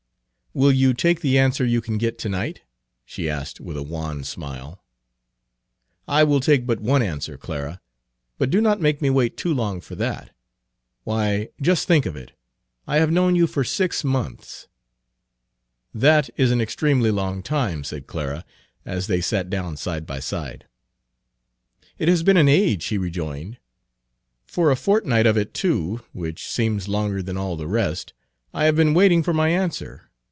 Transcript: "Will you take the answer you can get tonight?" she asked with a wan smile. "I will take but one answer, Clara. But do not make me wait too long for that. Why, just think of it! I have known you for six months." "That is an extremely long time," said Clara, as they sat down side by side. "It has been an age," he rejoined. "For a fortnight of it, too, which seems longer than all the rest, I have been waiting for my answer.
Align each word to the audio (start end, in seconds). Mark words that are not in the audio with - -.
"Will 0.53 0.73
you 0.73 0.93
take 0.93 1.21
the 1.21 1.39
answer 1.39 1.63
you 1.65 1.79
can 1.79 1.97
get 1.97 2.17
tonight?" 2.19 2.59
she 3.05 3.29
asked 3.29 3.61
with 3.61 3.77
a 3.77 3.83
wan 3.83 4.25
smile. 4.25 4.83
"I 6.09 6.25
will 6.25 6.41
take 6.41 6.65
but 6.67 6.81
one 6.81 7.01
answer, 7.01 7.37
Clara. 7.37 7.79
But 8.37 8.49
do 8.49 8.59
not 8.59 8.81
make 8.81 9.01
me 9.01 9.09
wait 9.09 9.37
too 9.37 9.53
long 9.53 9.79
for 9.79 9.95
that. 9.95 10.31
Why, 11.05 11.47
just 11.61 11.87
think 11.87 12.05
of 12.05 12.17
it! 12.17 12.33
I 12.85 12.97
have 12.97 13.13
known 13.13 13.33
you 13.33 13.47
for 13.47 13.63
six 13.63 14.03
months." 14.03 14.67
"That 15.93 16.29
is 16.35 16.51
an 16.51 16.59
extremely 16.59 17.11
long 17.11 17.41
time," 17.41 17.85
said 17.85 18.05
Clara, 18.05 18.43
as 18.83 19.07
they 19.07 19.21
sat 19.21 19.49
down 19.49 19.77
side 19.77 20.05
by 20.05 20.19
side. 20.19 20.67
"It 21.97 22.09
has 22.09 22.23
been 22.23 22.35
an 22.35 22.49
age," 22.49 22.83
he 22.87 22.97
rejoined. 22.97 23.57
"For 24.43 24.69
a 24.69 24.75
fortnight 24.75 25.25
of 25.25 25.37
it, 25.37 25.53
too, 25.53 26.01
which 26.11 26.49
seems 26.49 26.89
longer 26.89 27.23
than 27.23 27.37
all 27.37 27.55
the 27.55 27.67
rest, 27.69 28.11
I 28.53 28.65
have 28.65 28.75
been 28.75 28.93
waiting 28.93 29.23
for 29.23 29.33
my 29.33 29.47
answer. 29.47 30.09